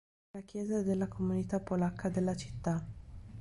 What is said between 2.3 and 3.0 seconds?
città.